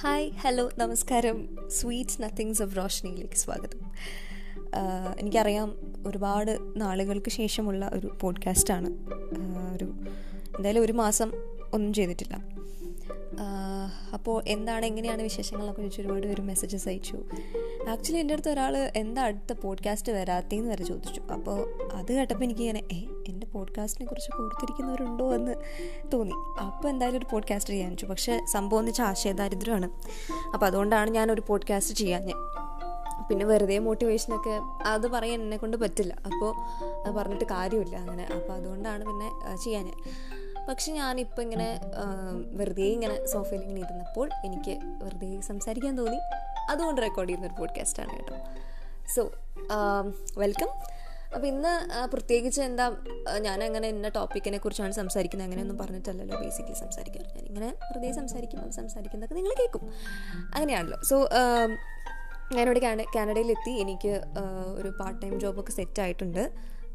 [0.00, 1.56] Hi hello നമസ്കാരം.
[1.68, 3.80] Sweets nothings of റോഷനിയിലേക്ക് സ്വാഗതം.
[5.18, 8.86] എനിക്കറിയാം ഒരുപാട് നാളുകൾക്ക് ശേഷമുള്ള ഒരു പോഡ്കാസ്റ്റാണ്
[9.76, 9.84] ഒരു
[10.56, 11.32] എന്തായാലും ഒരു മാസം
[11.72, 12.34] ഒന്നും ചെയ്തിട്ടില്ല.
[14.14, 16.00] അപ്പോൾ എന്താണ് എങ്ങനെയാണ് വിശേഷങ്ങളൊക്കെ ചോദിച്ചു?
[16.00, 17.24] ഒരുപാട് പേര് മെസ്സേജസ് അയച്ചു.
[17.92, 21.20] ആക്ച്വലി എന്റെ അടുത്ത് ഒരാൾ എന്താ അടുത്ത പോഡ്കാസ്റ്റ് വരാത്തേന്ന് വരെ ചോദിച്ചു.
[21.36, 21.58] അപ്പോൾ
[21.98, 23.00] അത് കേട്ടപ്പോൾ എനിക്ക് ഇങ്ങനെ ഏ
[23.30, 25.54] എന്റെ പോഡ്കാസ്റ്റിനെ കുറിച്ച് കൂർത്തിരിക്കുന്നവരുണ്ടോ എന്ന്
[26.12, 26.36] തോന്നി.
[26.66, 28.06] അപ്പോൾ എന്തായാലും ഒരു പോഡ്കാസ്റ്റ് ചെയ്യാൻ വെച്ചു.
[28.06, 29.88] പക്ഷേ സംഭവം എന്ന് വെച്ചാൽ ആശയദാരിദ്ര്യമാണ്
[30.54, 32.24] അപ്പോൾ അതുകൊണ്ടാണ് ഞാൻ ഒരു പോഡ്കാസ്റ്റ് ചെയ്യാൻ
[33.28, 34.52] പിന്നെ വെറുതെ മോട്ടിവേഷനൊക്കെ
[34.92, 36.12] അത് പറയാൻ എന്നെ കൊണ്ട് പറ്റില്ല.
[36.28, 36.50] അപ്പോൾ
[37.04, 38.24] അത് പറഞ്ഞിട്ട് കാര്യമില്ല അങ്ങനെ.
[38.36, 39.28] അപ്പോൾ അതുകൊണ്ടാണ് പിന്നെ
[39.64, 39.86] ചെയ്യാൻ
[40.68, 41.80] പക്ഷെ ഞാനിപ്പോൾ ഇങ്ങനെ
[42.58, 46.20] വെറുതെ ഇങ്ങനെ സോഫയിൽ ഇങ്ങനെ ഇരുന്നപ്പോൾ എനിക്ക് വെറുതെ സംസാരിക്കാൻ തോന്നി.
[46.68, 48.36] അതുകൊണ്ട് റെക്കോർഡ് ചെയ്യുന്ന ഒരു പോഡ്കാസ്റ്റാണ് കേട്ടോ.
[49.14, 49.22] സോ
[50.38, 50.70] വെൽക്കം
[51.34, 51.72] അപ്പോൾ ഇന്ന്
[52.06, 52.84] പ്രത്യേകിച്ച് എന്താ
[53.38, 58.70] ഞാൻ അങ്ങനെ ഇന്ന ടോപ്പിക്കിനെ കുറിച്ചാണ് സംസാരിക്കുന്നത് അങ്ങനെയൊന്നും പറഞ്ഞിട്ടല്ലല്ലോ ബേസിക്കലി സംസാരിക്കാറ് ഞാൻ ഇങ്ങനെ വെറുതെ സംസാരിക്കും അത്
[58.70, 59.84] സംസാരിക്കുന്നതൊക്കെ നിങ്ങൾ കേൾക്കും.
[60.54, 60.98] അങ്ങനെയാണല്ലോ.
[61.10, 61.28] സോ
[62.54, 63.70] ഞാനിവിടെ കാന കാനഡയിലെത്തി.
[63.70, 64.12] എനിക്ക്
[64.74, 66.40] ഒരു പാർട്ട് ടൈം ജോബൊക്കെ സെറ്റ് ആയിട്ടുണ്ട്.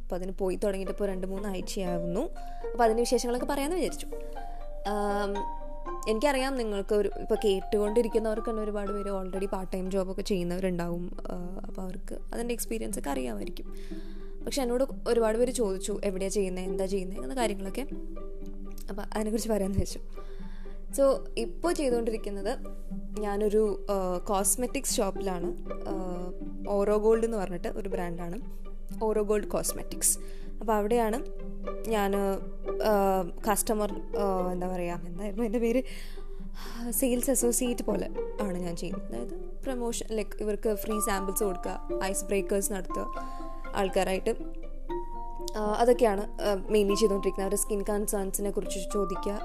[0.03, 2.23] അപ്പോൾ അതിന് പോയി തുടങ്ങിയിട്ട് ഇപ്പോൾ രണ്ട് മൂന്ന് ആഴ്ചയാകുന്നു
[2.71, 4.07] അപ്പോൾ അതിന്റെ വിശേഷങ്ങളൊക്കെ പറയാമെന്ന് വിചാരിച്ചു.
[4.89, 5.33] ആം,
[6.07, 11.05] എനിക്കറിയാം നിങ്ങൾക്ക് ഒരു ഇപ്പോൾ കേട്ടുകൊണ്ടിരിക്കുന്നവർക്ക് തന്നെ ഒരുപാട് പേര് ഓൾറെഡി പാർട്ട് ടൈം ജോബൊക്കെ ചെയ്യുന്നവരുണ്ടാവും
[11.67, 13.67] അപ്പോൾ അവർക്ക് അതിന്റെ എക്സ്പീരിയൻസ് ഒക്കെ അറിയാമായിരിക്കും.
[14.45, 17.85] പക്ഷെ എന്നോട് ഒരുപാട് പേര് ചോദിച്ചു എവിടെയാണ് ചെയ്യുന്നത് എന്താ ചെയ്യുന്നത് എന്ന കാര്യങ്ങളൊക്കെ.
[18.89, 19.99] അപ്പോൾ അതിനെക്കുറിച്ച് പറയാമെന്ന് വെച്ചു.
[20.97, 22.57] സോ ഇപ്പോൾ ചെയ്തുകൊണ്ടിരിക്കുന്നത്
[23.19, 23.85] ഞാനൊരു
[24.25, 25.49] കോസ്മെറ്റിക്സ് ഷോപ്പിലാണ്
[26.67, 28.37] ഓറോ ഗോൾഡ് എന്ന് പറഞ്ഞിട്ട് ഒരു ബ്രാൻഡാണ്
[29.03, 30.19] ഓറോ ഗോൾഡ് കോസ്മെറ്റിക്സ്
[30.63, 31.17] അപ്പോൾ അവിടെയാണ്
[31.93, 32.11] ഞാൻ
[33.47, 33.89] കസ്റ്റമർ
[34.53, 35.81] എന്താ പറയുക എന്തായിരുന്നു എന്റെ പേര്?
[36.99, 38.07] സെയിൽസ് അസോസിയേറ്റ് പോലെ
[38.45, 39.07] ആണ് ഞാൻ ചെയ്യുന്നത്.
[39.09, 43.05] അതായത് പ്രൊമോഷൻ ലൈക്ക് ഇവർക്ക് ഫ്രീ സാമ്പിൾസ് കൊടുക്കുക ഐസ് ബ്രേക്കേഴ്സ് നടത്തുക
[43.79, 44.33] ആൾക്കാരായിട്ട്.
[45.81, 46.23] അതൊക്കെയാണ്
[46.73, 47.47] മെയിൻലി ചെയ്തുകൊണ്ടിരിക്കുന്നത്.
[47.47, 49.35] അവരുടെ സ്കിൻ കൺസേൺസിനെ കുറിച്ച് ചോദിക്കുക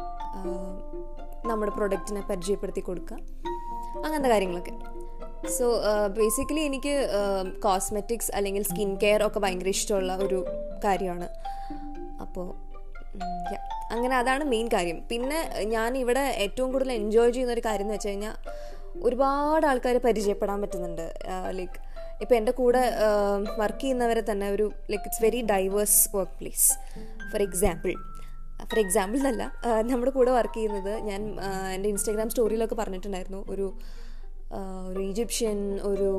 [1.51, 3.19] നമ്മുടെ പ്രൊഡക്റ്റിനെ പരിചയപ്പെടുത്തി കൊടുക്കുക
[4.05, 4.75] അങ്ങനത്തെ കാര്യങ്ങളൊക്കെ.
[5.59, 5.67] സോ
[6.19, 6.95] ബേസിക്കലി എനിക്ക്
[7.67, 10.39] കോസ്മെറ്റിക്സ് അല്ലെങ്കിൽ സ്കിൻ കെയർ ഒക്കെ ഭയങ്കര ഇഷ്ടമുള്ള ഒരു
[10.85, 11.29] കാര്യമാണ്.
[12.25, 12.49] അപ്പോൾ
[13.95, 14.99] അങ്ങനെ അതാണ് മെയിൻ കാര്യം.
[15.11, 15.39] പിന്നെ
[15.75, 18.35] ഞാൻ ഇവിടെ ഏറ്റവും കൂടുതൽ എൻജോയ് ചെയ്യുന്ന ഒരു കാര്യം എന്ന് വെച്ച് കഴിഞ്ഞാൽ
[19.07, 21.07] ഒരുപാട് ആൾക്കാരെ പരിചയപ്പെടാൻ പറ്റുന്നുണ്ട്.
[21.59, 21.79] ലൈക്ക്
[22.23, 22.83] ഇപ്പോൾ എന്റെ കൂടെ
[23.59, 26.69] വർക്ക് ചെയ്യുന്നവരെ തന്നെ ഒരു like it's very diverse work place
[27.33, 27.95] for example
[28.71, 29.45] for example എന്നല്ല
[29.91, 31.21] നമ്മുടെ കൂടെ വർക്ക് ചെയ്യുന്നത് ഞാൻ
[31.75, 33.45] എന്റെ ഇൻസ്റ്റാഗ്രാം സ്റ്റോറിയിലൊക്കെ പറഞ്ഞിട്ടുണ്ടായിരുന്നു.
[33.49, 33.67] ഒരു
[34.91, 35.59] ഒരു ഈജിപ്ഷ്യൻ
[35.91, 36.11] ഒരു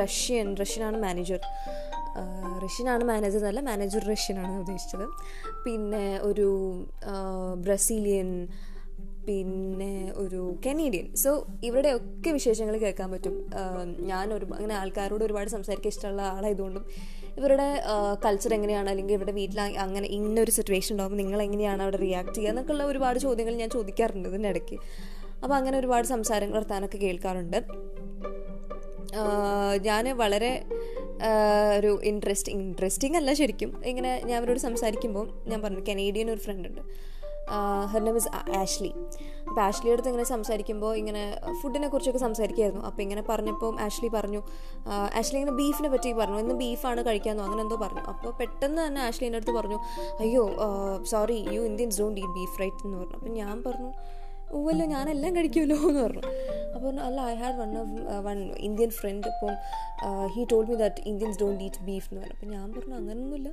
[0.00, 1.40] റഷ്യൻ റഷ്യനാണ് മാനേജർ.
[2.64, 5.06] റഷ്യനാണ് മാനേജർ എന്നല്ല മാനേജർ റഷ്യനാണ് ഉദ്ദേശിച്ചത്.
[5.64, 6.48] പിന്നെ ഒരു
[7.66, 8.30] ബ്രസീലിയൻ
[9.26, 9.92] പിന്നെ
[10.22, 11.06] ഒരു കനേഡിയൻ.
[11.22, 11.30] സോ
[11.68, 13.34] ഇവരുടെയൊക്കെ വിശേഷങ്ങൾ കേൾക്കാൻ പറ്റും.
[14.10, 16.84] ഞാൻ ഒരു അങ്ങനെ ആൾക്കാരോട് ഒരുപാട് സംസാരിക്കാൻ ഇഷ്ടമുള്ള ആളായതുകൊണ്ടും
[17.38, 17.68] ഇവരുടെ
[18.24, 18.88] കൾച്ചർ എങ്ങനെയാണ്?
[18.92, 22.52] അല്ലെങ്കിൽ ഇവരുടെ വീട്ടിൽ അങ്ങനെ ഇന്നൊരു സിറ്റുവേഷൻ ഉണ്ടാകുമ്പോൾ നിങ്ങൾ എങ്ങനെയാണ് അവിടെ റിയാക്ട് ചെയ്യുക?
[22.52, 24.78] എന്നൊക്കെയുള്ള ഒരുപാട് ചോദ്യങ്ങൾ ഞാൻ ചോദിക്കാറുണ്ട് ഇതിന്റെ ഇടയ്ക്ക്
[25.46, 27.58] അപ്പോൾ അങ്ങനെ ഒരുപാട് സംസാരങ്ങൾ വർത്താനൊക്കെ കേൾക്കാറുണ്ട്.
[29.88, 30.50] ഞാൻ വളരെ
[31.78, 33.70] ഒരു ഇൻട്രസ്റ്റിംഗ് ഇൻട്രസ്റ്റിംഗ് അല്ല ശരിക്കും.
[33.90, 36.82] ഇങ്ങനെ ഞാൻ അവരോട് സംസാരിക്കുമ്പോൾ ഞാൻ പറഞ്ഞു കനേഡിയൻ ഒരു ഫ്രണ്ട് ഉണ്ട്.
[37.92, 38.30] ഹെർ നെയിം ഇസ്
[38.60, 38.90] ആഷ്ലി
[39.48, 41.22] അപ്പോൾ ആഷ്ലിയുടെ അടുത്ത് ഇങ്ങനെ സംസാരിക്കുമ്പോൾ ഇങ്ങനെ
[41.60, 44.40] ഫുഡിനെ കുറിച്ചൊക്കെ സംസാരിക്കുമായിരുന്നു അപ്പോൾ ഇങ്ങനെ പറഞ്ഞപ്പോൾ ആഷ്ലി പറഞ്ഞു
[45.20, 46.40] ആഷ്ലി ഇങ്ങനെ ബീഫിനെ പറ്റി പറഞ്ഞു.
[46.44, 48.04] ഇന്ന് ബീഫാണ് കഴിക്കാമെന്നോ അങ്ങനെ എന്തോ പറഞ്ഞു.
[48.12, 49.80] അപ്പോൾ പെട്ടെന്ന് തന്നെ ആഷ്ലി എന്റെ അടുത്ത് പറഞ്ഞു
[50.24, 50.44] അയ്യോ
[51.14, 53.16] sorry you Indians don't eat beef right എന്ന് പറഞ്ഞു.
[53.20, 53.90] അപ്പോൾ ഞാൻ പറഞ്ഞു
[54.56, 56.24] ഓവല്ലോ ഞാനെല്ലാം കഴിക്കുമല്ലോ എന്ന് പറഞ്ഞു.
[56.74, 59.52] അപ്പോൾ പറഞ്ഞു അല്ല I had one of one Indian friend ഇപ്പം
[60.34, 62.36] he told me that Indians don't eat beef എന്ന് പറഞ്ഞു.
[62.36, 63.50] അപ്പോൾ ഞാൻ പറഞ്ഞു അങ്ങനെയൊന്നുമില്ല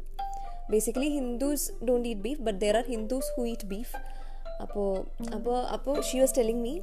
[0.74, 3.96] basically Hindus don't eat beef but there are Hindus who eat beef
[4.64, 4.90] അപ്പോൾ
[5.38, 6.76] അപ്പോൾ അപ്പോൾ she was telling me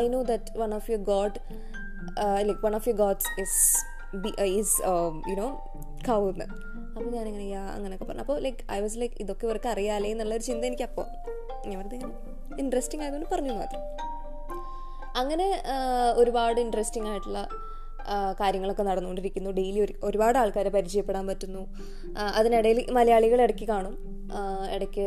[0.00, 1.38] I know that one of your god
[2.48, 3.60] like one of your gods is
[4.58, 4.74] is
[5.32, 5.48] you know
[6.08, 6.46] കൗന്ന്
[6.94, 8.22] അപ്പോൾ ഞാനിങ്ങനെ അങ്ങനെയൊക്കെ പറഞ്ഞു.
[8.26, 11.06] അപ്പോൾ like I was like ഇതൊക്കെ ഇവർക്ക് അറിയാലേ എന്നുള്ളൊരു ചിന്ത എനിക്കപ്പോൾ
[11.68, 12.14] ഞാൻ വെറുതെ ഇങ്ങനെ
[12.62, 13.82] ഇൻട്രസ്റ്റിംഗ് ആയതുകൊണ്ട് പറഞ്ഞു മാത്രം.
[15.16, 15.48] അങ്ങനെ
[16.16, 17.48] ഒരുപാട് ഇൻട്രസ്റ്റിംഗ് ആയിട്ടുള്ള
[18.40, 19.50] കാര്യങ്ങളൊക്കെ നടന്നുകൊണ്ടിരിക്കുന്നു.
[19.50, 21.62] ഡെയിലി ഒരു ഒരുപാട് ആൾക്കാരെ പരിചയപ്പെടാൻ പറ്റുന്നു.
[22.38, 23.94] അതിനിടയിൽ മലയാളികൾ ഇടയ്ക്ക് കാണും.
[24.74, 25.06] ഇടയ്ക്ക്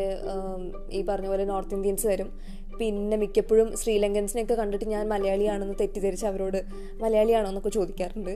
[0.91, 2.29] ഈ പറഞ്ഞ പോലെ നോർത്ത് ഇന്ത്യൻസ് വരും.
[2.79, 6.59] പിന്നെ മിക്കപ്പോഴും ശ്രീലങ്കൻസിനെയൊക്കെ കണ്ടിട്ട് ഞാൻ മലയാളിയാണെന്ന് തെറ്റിദ്ധരിച്ച് അവരോട്
[7.01, 8.33] മലയാളിയാണോ എന്നൊക്കെ ചോദിക്കാറുണ്ട്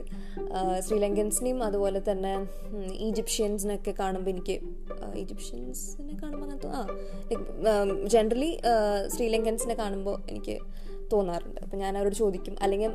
[0.86, 2.34] ശ്രീലങ്കൻസിനെയും അതുപോലെ തന്നെ
[3.08, 4.60] ഈജിപ്ഷ്യൻസിനൊക്കെ കാണുമ്പോൾ എനിക്ക്
[5.14, 6.86] ഈജിപ്ഷ്യൻസിനെ കാണുമ്പോൾ അങ്ങനെ ആ
[8.06, 8.60] ജനറലി
[9.16, 10.56] ശ്രീലങ്കൻസിനെ കാണുമ്പോൾ എനിക്ക്
[11.12, 11.60] തോന്നാറുണ്ട്.
[11.64, 12.56] അപ്പം ഞാൻ അവരോട് ചോദിക്കും.
[12.62, 12.92] അല്ലെങ്കിൽ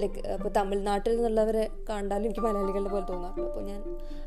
[0.00, 3.48] ലൈക്ക് ഇപ്പോൾ തമിഴ്നാട്ടിൽ നിന്നുള്ളവരെ കണ്ടാലും എനിക്ക് മലയാളികളുടെ പോലെ തോന്നാറുണ്ട്.
[3.50, 3.80] അപ്പോൾ ഞാൻ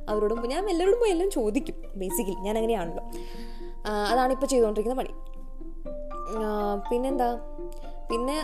[0.09, 1.75] അവരോടും ഞാൻ എല്ലാവരോടും പോയി എല്ലാം ചോദിക്കും.
[1.95, 3.03] ബേസിക്കലി ഞാൻ അങ്ങനെയാണല്ലോ.
[4.11, 5.13] അതാണ് ഇപ്പോൾ ചെയ്തുകൊണ്ടിരിക്കുന്ന പണി.
[6.89, 7.29] പിന്നെന്താ?
[8.09, 8.37] പിന്നെ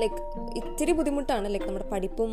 [0.00, 0.20] ലൈക്ക്
[0.60, 2.32] ഇത്തിരി ബുദ്ധിമുട്ടാണ് ലൈക്ക് നമ്മുടെ പഠിപ്പും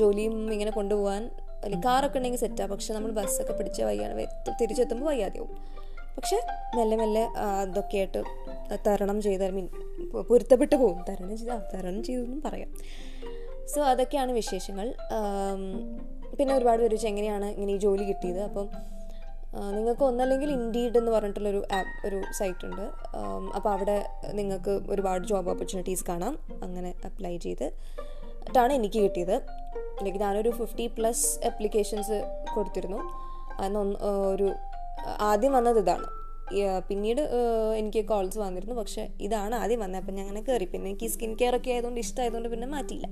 [0.00, 1.22] ജോലിയും ഇങ്ങനെ കൊണ്ടുപോകാൻ
[1.70, 4.26] ലൈക്ക് കാറൊക്കെ ഉണ്ടെങ്കിൽ സെറ്റാണ് പക്ഷെ നമ്മൾ ബസ്സൊക്കെ പിടിച്ച് വയ്യാണ്
[4.60, 5.52] തിരിച്ചെത്തുമ്പോൾ വയ്യാതെയാവും.
[6.16, 6.38] പക്ഷെ
[6.76, 7.22] മെല്ലെ മെല്ലെ
[7.68, 8.20] ഇതൊക്കെ ആയിട്ട്
[8.86, 9.66] തരണം ചെയ്ത് മീൻ
[10.30, 10.98] പൊരുത്തപ്പെട്ടു പോകും.
[11.08, 12.70] തരണം ചെയ്ത് തരണം ചെയ്തെന്നും പറയാം.
[13.72, 14.88] സോ അതൊക്കെയാണ് വിശേഷങ്ങൾ.
[16.38, 18.40] പിന്നെ ഒരുപാട് പേര് വെച്ച് എങ്ങനെയാണ് ഇങ്ങനെ ഈ ജോലി കിട്ടിയത്?
[18.48, 18.66] അപ്പം
[19.54, 22.82] നിങ്ങൾക്ക് ഒന്നല്ലെങ്കിൽ ഇൻഡീഡ് എന്ന് പറഞ്ഞിട്ടുള്ളൊരു ആപ്പ് ഒരു സൈറ്റ് ഉണ്ട്.
[23.56, 26.38] അപ്പോൾ അവിടെ നിങ്ങൾക്ക് ഒരുപാട് ജോബ് ഓപ്പർച്യൂണിറ്റീസ് കാണാം.
[26.62, 27.72] അങ്ങനെ അപ്ലൈ ചെയ്ത്
[28.54, 29.36] ട്ടാണ് എനിക്ക് കിട്ടിയത്.
[30.02, 32.16] ലൈക്ക് ഞാനൊരു ഫിഫ്റ്റി പ്ലസ് അപ്ലിക്കേഷൻസ്
[32.54, 33.00] കൊടുത്തിരുന്നു.
[33.64, 33.78] അന്ന്
[34.34, 34.52] ഒരു
[35.20, 36.06] ആദ്യം വന്നത് ഇതാണ്.
[36.88, 37.20] പിന്നീട്
[37.76, 38.74] എനിക്ക് കോൾസ് വന്നിരുന്നു.
[38.74, 40.00] പക്ഷേ ഇതാണ് ആദ്യം വന്നത്.
[40.00, 43.08] അപ്പം ഞാൻ അങ്ങനെ കയറി പിന്നെ എനിക്ക് സ്കിൻ കെയർ ഒക്കെ ആയതുകൊണ്ട് ഇഷ്ടമായതുകൊണ്ട് പിന്നെ മാറ്റിയില്ല.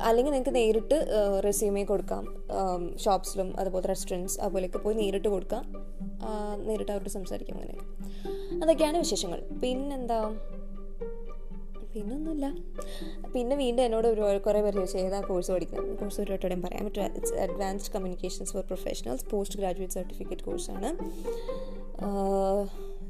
[0.00, 0.96] അല്ലെങ്കിൽ നിങ്ങൾക്ക് നേരിട്ട്
[1.44, 2.24] റെസ്യൂമേ കൊടുക്കാം.
[3.04, 5.64] ഷോപ്സിലും അതുപോലെ റെസ്റ്റോറന്റ്സ് അതുപോലെയൊക്കെ പോയി നേരിട്ട് കൊടുക്കാം.
[6.66, 7.76] നേരിട്ട് അവരോട് സംസാരിക്കാം അങ്ങനെ.
[8.62, 9.40] അതൊക്കെയാണ് വിശേഷങ്ങൾ.
[9.62, 10.20] പിന്നെന്താ?
[11.94, 12.54] പിന്നൊന്നുമില്ല.
[13.34, 15.98] പിന്നെ വീണ്ടും എന്നോട് ഒരു കുറേ പേര് ചോദിച്ചു ഏതാ കോഴ്സ് പഠിക്കുന്നത്?
[15.98, 16.32] കോഴ്സ് ഒരു
[16.64, 20.90] പറയാൻ പറ്റും it's advanced communications for professionals post graduate certificate കോഴ്സാണ്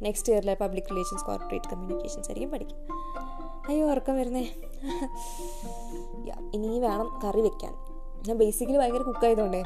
[0.04, 2.78] നെക്സ്റ്റ് ഇയറിലെ പബ്ലിക് റിലേഷൻസ് കോർപ്പറേറ്റ് കമ്മ്യൂണിക്കേഷൻസ് ആയിരിക്കും പഠിക്കും
[3.68, 4.44] അയ്യോ ഉറക്കം വരുന്നേ.
[6.54, 7.74] ഇനി വേണം കറി വെക്കാൻ.
[8.26, 9.62] ഞാൻ ബേസിക്കലി ഭയങ്കര കുക്കായതുകൊണ്ടേ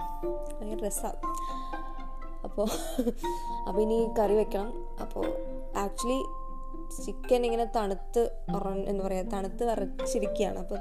[0.59, 1.21] ഭയങ്കര രസമാണ്
[2.45, 2.67] അപ്പോൾ
[3.69, 4.73] അപ്പോൾ ഇനി കറി വെക്കണം.
[5.01, 5.27] അപ്പോൾ
[5.77, 6.19] ആക്ച്വലി
[7.05, 8.23] ചിക്കൻ ഇങ്ങനെ തണുത്ത്
[8.87, 10.81] എന്ന് പറയുക തണുത്ത് വരച്ചിരിക്കുകയാണ് അപ്പം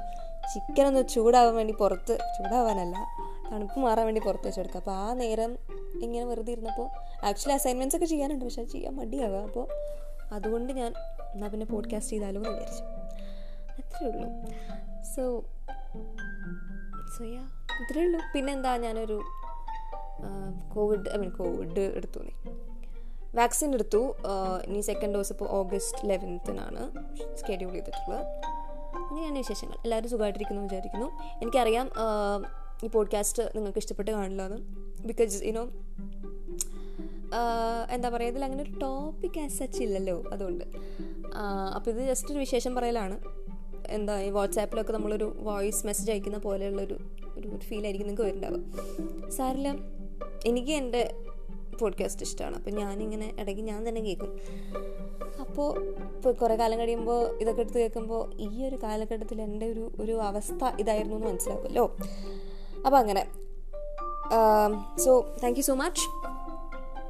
[0.54, 2.96] ചിക്കൻ ഒന്ന് ചൂടാവാൻ വേണ്ടി പുറത്ത് ചൂടാവാനല്ല
[3.50, 5.58] തണുപ്പ് മാറാൻ വേണ്ടി പുറത്ത് വെച്ചെടുക്കുക അപ്പോൾ ആ നേരം
[6.02, 6.88] ഇങ്ങനെ വെറുതെ ഇരുന്നപ്പോൾ
[7.26, 9.66] ആക്ച്വലി അസൈൻമെന്റ്സ് ഒക്കെ ചെയ്യാനുണ്ട് പക്ഷെ ചെയ്യാൻ മടിയാവുക അപ്പോൾ
[10.34, 10.92] അതുകൊണ്ട് ഞാൻ
[11.34, 12.84] എന്നാൽ പിന്നെ പോഡ്കാസ്റ്റ് ചെയ്താലോ എന്ന് വിചാരിച്ചു.
[13.94, 14.28] അത്രേ ഉള്ളൂ.
[15.14, 15.22] സോ
[17.16, 17.44] സോ യാ
[17.82, 18.20] ഇത്രേ ഉള്ളൂ.
[18.34, 19.18] പിന്നെന്താ ഞാനൊരു
[20.74, 22.20] കോവിഡ് ഐ മീൻ കോവിഡ് എടുത്തു
[23.38, 24.00] വാക്സിൻ എടുത്തു.
[24.66, 26.82] ഇനി സെക്കൻഡ് ഡോസ് ഇപ്പോൾ ഓഗസ്റ്റ് ലെവൻത്തിനാണ്
[27.36, 28.20] സ്കെഡ്യൂൾ ചെയ്തിട്ടുള്ളത്.
[29.08, 29.76] അങ്ങനെയാണ് വിശേഷങ്ങൾ?
[29.84, 31.08] എല്ലാവരും സുഖമായിട്ടിരിക്കുന്നു വിചാരിക്കുന്നു.
[31.42, 31.86] എനിക്കറിയാം
[32.84, 34.60] ഈ പോഡ്കാസ്റ്റ് നിങ്ങൾക്ക് ഇഷ്ടപ്പെട്ട് കാണില്ല എന്ന്
[35.06, 35.64] ബിക്കോസ് യുനോ
[37.90, 40.64] എന്താ പറയുക ഇതിൽ അങ്ങനെ ഒരു ടോപ്പിക് ആസ് സച്ച് ഇല്ലല്ലോ അതുകൊണ്ട്.
[41.76, 43.16] അപ്പോൾ ഇത് ജസ്റ്റ് ഒരു വിശേഷം പറയലാണ്.
[43.88, 46.98] എന്താ ഈ വാട്സാപ്പിലൊക്കെ നമ്മളൊരു വോയിസ് മെസ്സേജ് അയക്കുന്ന പോലെയുള്ളൊരു
[47.36, 49.68] ഒരു ഫീൽ ആയിരിക്കും നിങ്ങൾക്ക് വരുന്നുണ്ടാവുക സാറില്ല
[50.46, 51.14] എനിക്ക് എന്റെ
[51.80, 54.40] പോഡ്കാസ്റ്റ് ഇഷ്ടമാണ് അപ്പോൾ ഞാനിങ്ങനെ ഇടയ്ക്ക് ഞാൻ തന്നെ കേൾക്കും
[55.40, 60.64] അപ്പോൾ ഇപ്പോൾ കുറേ കാലം കഴിയുമ്പോൾ ഇതൊക്കെ എടുത്ത് കേൾക്കുമ്പോൾ ഈ ഒരു കാലഘട്ടത്തിൽ എന്റെ ഒരു ഒരു അവസ്ഥ
[60.80, 61.96] ഇതായിരുന്നു എന്ന് മനസ്സിലാവുമല്ലോ.
[62.86, 63.26] അപ്പോൾ അങ്ങനെ.
[64.96, 66.00] So thank you so much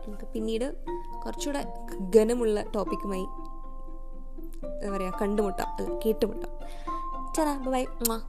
[0.09, 0.75] നമുക്ക് പിന്നീട്
[1.25, 1.65] കുറച്ചുകൂടെ
[2.17, 3.26] ഘനമുള്ള ടോപ്പിക്കുമായി
[4.75, 6.53] എന്താ പറയുക കണ്ടുമുട്ടാം അല്ല കേട്ടുമുട്ടാം.
[7.34, 7.84] 再见，拜拜。
[7.98, 8.22] 么么